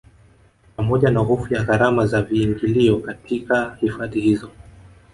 Pamoja 0.75 1.11
na 1.11 1.19
hofu 1.19 1.53
ya 1.53 1.63
gharama 1.63 2.05
za 2.07 2.21
viingilio 2.21 2.97
katika 2.97 3.77
hifadhi 3.81 4.21
hizo 4.21 4.51